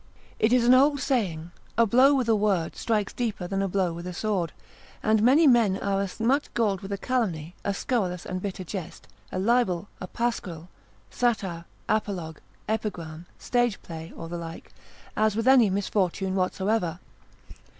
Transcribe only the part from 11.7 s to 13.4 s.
apologue, epigram,